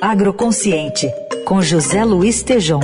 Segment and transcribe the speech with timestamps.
[0.00, 1.10] Agroconsciente,
[1.44, 2.80] com José Luiz Tejom.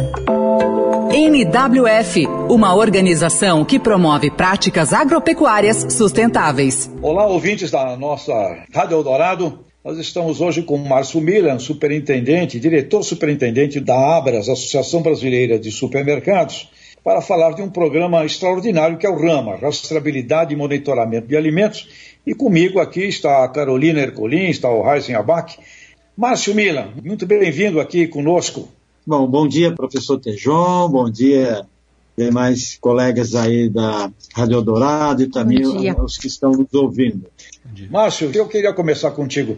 [1.13, 6.91] NWF, uma organização que promove práticas agropecuárias sustentáveis.
[7.03, 8.33] Olá, ouvintes da nossa
[8.73, 9.65] Rádio Eldorado.
[9.85, 15.71] Nós estamos hoje com o Márcio Milan, superintendente, diretor superintendente da Abras, Associação Brasileira de
[15.71, 16.71] Supermercados,
[17.03, 21.89] para falar de um programa extraordinário que é o RAMA, Rastreabilidade e Monitoramento de Alimentos.
[22.27, 25.59] E comigo aqui está a Carolina Ercolim, está o Heisen Abac,
[26.21, 28.69] Márcio Milan, muito bem-vindo aqui conosco.
[29.07, 31.67] Bom, bom dia, professor Tejon, bom dia,
[32.15, 37.25] demais colegas aí da Rádio Dourado e também os que estão nos ouvindo.
[37.91, 39.57] Márcio, eu queria começar contigo.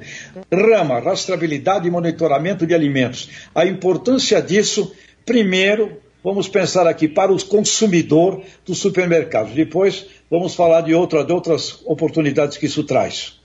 [0.52, 3.28] Rama, rastreabilidade e monitoramento de alimentos.
[3.52, 4.92] A importância disso,
[5.26, 9.52] primeiro, vamos pensar aqui para o consumidor do supermercado.
[9.52, 13.41] Depois, vamos falar de, outra, de outras oportunidades que isso traz.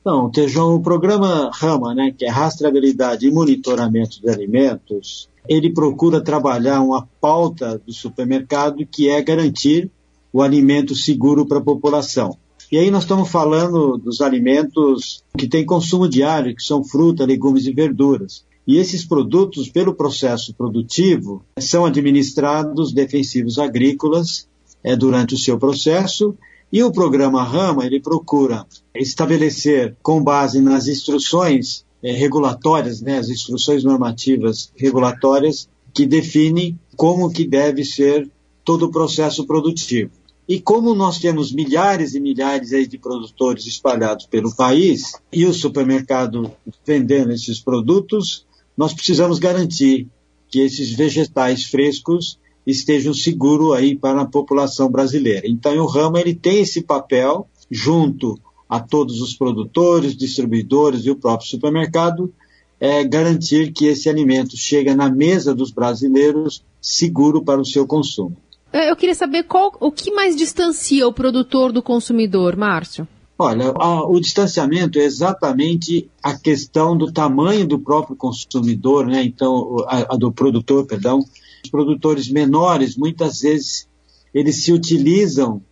[0.00, 6.22] Então, Tejão, o programa RAMA, né, que é Rastreabilidade e Monitoramento de Alimentos, ele procura
[6.22, 9.90] trabalhar uma pauta do supermercado que é garantir
[10.32, 12.36] o alimento seguro para a população.
[12.72, 17.66] E aí nós estamos falando dos alimentos que têm consumo diário, que são fruta, legumes
[17.66, 18.44] e verduras.
[18.66, 24.48] E esses produtos, pelo processo produtivo, são administrados defensivos agrícolas
[24.84, 26.36] é, durante o seu processo
[26.72, 33.28] e o programa Rama, ele procura estabelecer, com base nas instruções eh, regulatórias, né, as
[33.28, 38.30] instruções normativas regulatórias, que definem como que deve ser
[38.64, 40.12] todo o processo produtivo.
[40.48, 46.50] E como nós temos milhares e milhares de produtores espalhados pelo país e o supermercado
[46.84, 48.44] vendendo esses produtos,
[48.76, 50.08] nós precisamos garantir
[50.48, 55.46] que esses vegetais frescos estejam seguros aí para a população brasileira.
[55.46, 61.16] Então, o Rama ele tem esse papel junto a todos os produtores, distribuidores e o
[61.16, 62.32] próprio supermercado,
[62.78, 68.36] é garantir que esse alimento chegue na mesa dos brasileiros seguro para o seu consumo.
[68.72, 73.06] É, eu queria saber qual, o que mais distancia o produtor do consumidor, Márcio?
[73.36, 79.24] Olha, a, o distanciamento é exatamente a questão do tamanho do próprio consumidor, né?
[79.24, 81.24] Então, a, a do produtor, perdão,
[81.62, 83.88] os produtores menores, muitas vezes,
[84.32, 85.62] eles se utilizam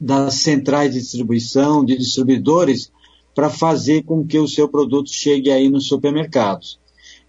[0.00, 2.90] das centrais de distribuição, de distribuidores,
[3.34, 6.78] para fazer com que o seu produto chegue aí nos supermercados.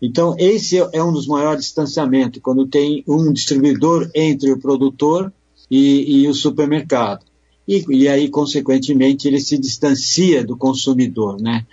[0.02, 5.32] Então, esse é um dos maiores distanciamentos, quando tem um distribuidor entre o produtor
[5.70, 7.26] e, e o supermercado.
[7.68, 11.66] E, e, aí, consequentemente, ele se distancia do consumidor, né?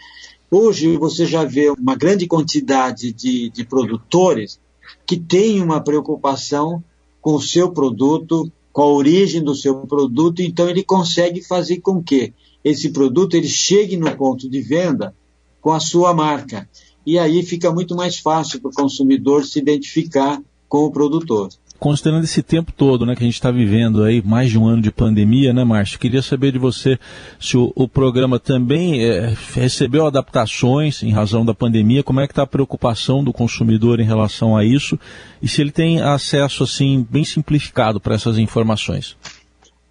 [0.50, 4.60] Hoje, você já vê uma grande quantidade de, de produtores
[5.06, 6.82] que tem uma preocupação
[7.20, 12.02] com o seu produto, com a origem do seu produto, então ele consegue fazer com
[12.02, 12.32] que
[12.62, 15.14] esse produto ele chegue no ponto de venda
[15.60, 16.68] com a sua marca.
[17.04, 21.48] E aí fica muito mais fácil para o consumidor se identificar com o produtor
[21.78, 24.82] considerando esse tempo todo né, que a gente está vivendo aí, mais de um ano
[24.82, 25.98] de pandemia, né, Márcio?
[25.98, 26.98] Queria saber de você
[27.38, 32.32] se o, o programa também é, recebeu adaptações em razão da pandemia, como é que
[32.32, 34.98] está a preocupação do consumidor em relação a isso
[35.40, 39.16] e se ele tem acesso assim bem simplificado para essas informações.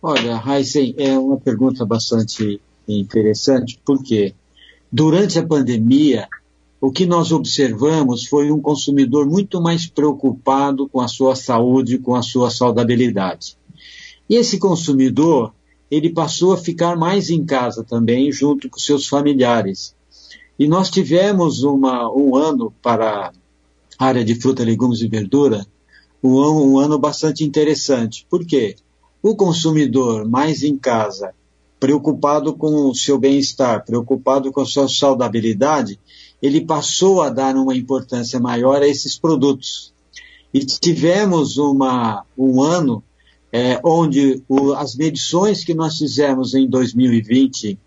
[0.02, 4.36] Olha, Heisen, é uma pergunta bastante interessante, porque
[4.92, 6.28] durante a pandemia
[6.86, 12.14] o que nós observamos foi um consumidor muito mais preocupado com a sua saúde, com
[12.14, 13.58] a sua saudabilidade.
[14.30, 15.52] E esse consumidor,
[15.90, 19.96] ele passou a ficar mais em casa também, junto com seus familiares.
[20.60, 23.32] E nós tivemos uma, um ano para
[23.98, 25.66] a área de fruta, legumes e verdura,
[26.24, 28.28] um, um ano bastante interessante.
[28.30, 28.76] Por quê?
[29.24, 31.34] O consumidor mais em casa,
[31.80, 36.00] preocupado com o seu bem-estar, preocupado com a sua saudabilidade,
[36.46, 39.94] ele passou a dar uma importância maior a esses produtos.
[40.54, 43.04] E tivemos uma, um ano
[43.52, 47.80] é, onde o, as medições que nós fizemos em 2020,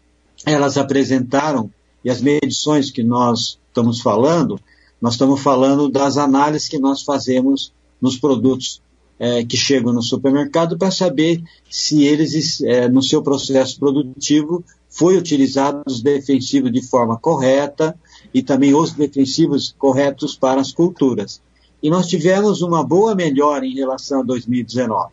[0.45, 1.71] elas apresentaram,
[2.05, 4.61] e as medições que nós estamos falando,
[5.01, 8.81] nós estamos falando das análises que nós fazemos nos produtos
[9.19, 15.17] é, que chegam no supermercado para saber se eles, é, no seu processo produtivo, foi
[15.17, 17.99] utilizado os defensivos de forma correta,
[18.33, 21.41] e também os defensivos corretos para as culturas.
[21.83, 25.13] E nós tivemos uma boa melhora em relação a 2019.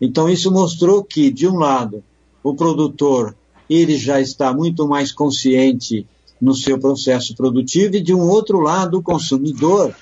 [0.00, 2.02] Então isso mostrou que, de um lado,
[2.42, 3.36] o produtor
[3.68, 6.06] ele já está muito mais consciente
[6.40, 9.94] no seu processo produtivo e, de um outro lado, o consumidor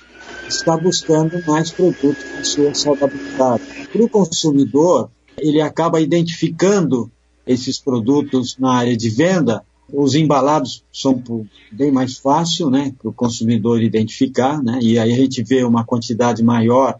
[0.48, 3.62] está buscando mais produtos com sua saudabilidade.
[3.90, 7.10] Para o consumidor, ele acaba identificando
[7.46, 11.22] esses produtos na área de venda Os embalados são
[11.70, 15.84] bem mais fácil, né, para o consumidor identificar, né, e aí a gente vê uma
[15.84, 16.98] quantidade maior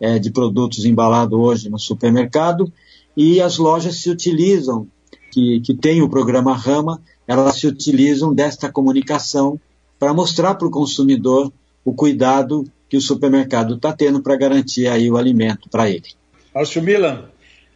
[0.00, 2.72] é, de produtos embalados hoje no supermercado
[3.16, 4.86] e as lojas se utilizam,
[5.30, 9.60] que, que tem o programa Rama, elas se utilizam desta comunicação
[9.98, 11.52] para mostrar para o consumidor
[11.84, 16.04] o cuidado que o supermercado está tendo para garantir aí o alimento para ele.
[16.54, 17.24] Márcio Milan,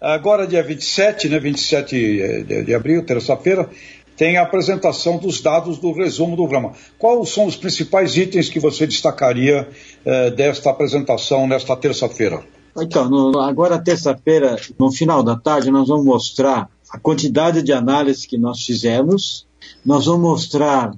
[0.01, 3.71] agora dia 27, né, 27 eh, de, de abril, terça-feira,
[4.17, 6.73] tem a apresentação dos dados do resumo do Rama.
[6.99, 9.69] Quais são os principais itens que você destacaria
[10.05, 12.43] eh, desta apresentação nesta terça-feira?
[12.79, 18.27] Então, no, agora terça-feira, no final da tarde, nós vamos mostrar a quantidade de análises
[18.27, 19.47] que nós fizemos,
[19.85, 20.95] nós vamos mostrar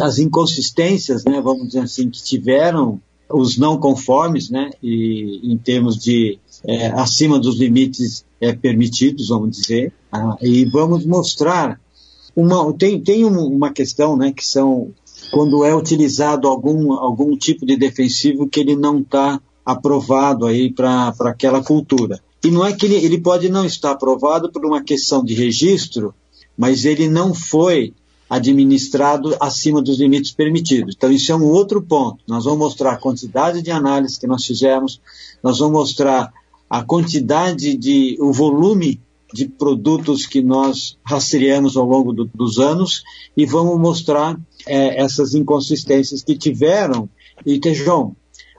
[0.00, 5.96] as inconsistências, né, vamos dizer assim, que tiveram os não conformes, né, e em termos
[5.96, 11.80] de é, acima dos limites é, permitidos, vamos dizer, ah, e vamos mostrar
[12.34, 14.92] uma tem tem uma questão, né, que são
[15.30, 21.14] quando é utilizado algum algum tipo de defensivo que ele não está aprovado aí para
[21.20, 22.20] aquela cultura.
[22.44, 26.12] E não é que ele, ele pode não estar aprovado por uma questão de registro,
[26.56, 27.94] mas ele não foi
[28.28, 30.94] administrado acima dos limites permitidos.
[30.96, 32.24] Então, isso é um outro ponto.
[32.26, 35.00] Nós vamos mostrar a quantidade de análise que nós fizemos,
[35.42, 36.32] nós vamos mostrar
[36.68, 38.98] a quantidade de, o volume
[39.32, 43.02] de produtos que nós rastreamos ao longo do, dos anos
[43.36, 47.08] e vamos mostrar é, essas inconsistências que tiveram.
[47.44, 48.14] E, Tejão,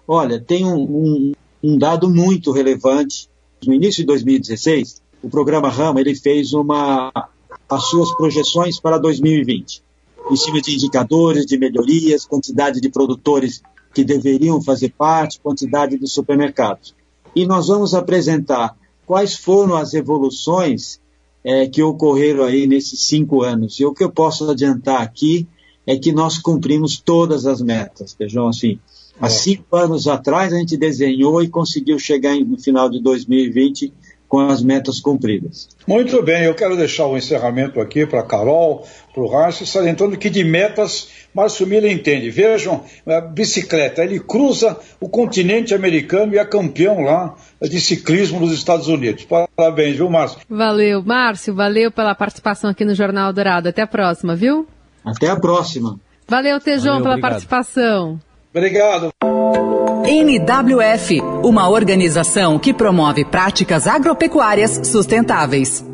[0.07, 1.31] olha, tem um, um,
[1.63, 3.29] um dado muito relevante.
[3.65, 7.11] No início de 2016, o programa Rama ele fez uma
[7.69, 9.81] as suas projeções para 2020,
[10.29, 13.61] em cima de indicadores de melhorias, quantidade de produtores
[13.93, 16.93] que deveriam fazer parte, quantidade de supermercados.
[17.35, 18.75] E nós vamos apresentar
[19.05, 21.00] quais foram as evoluções
[21.44, 23.79] é, que ocorreram aí nesses cinco anos.
[23.79, 25.47] E o que eu posso adiantar aqui
[25.85, 28.79] é que nós cumprimos todas as metas, Vejam assim.
[29.19, 29.29] Há é.
[29.29, 33.94] cinco anos atrás a gente desenhou e conseguiu chegar no final de 2020
[34.33, 35.69] com as metas cumpridas.
[35.85, 38.83] Muito bem, eu quero deixar o encerramento aqui para a Carol,
[39.13, 42.31] para o Rácio, salientando que de metas Márcio Miller entende.
[42.31, 48.51] Vejam, a bicicleta, ele cruza o continente americano e é campeão lá de ciclismo nos
[48.51, 49.24] Estados Unidos.
[49.56, 50.39] Parabéns, viu, Márcio?
[50.50, 53.69] Valeu, Márcio, valeu pela participação aqui no Jornal Dourado.
[53.69, 54.68] Até a próxima, viu?
[55.06, 56.00] Até a próxima.
[56.27, 57.21] Valeu, Tejão, pela obrigado.
[57.21, 58.19] participação.
[58.51, 59.12] Obrigado.
[60.05, 65.93] NWF, uma organização que promove práticas agropecuárias sustentáveis.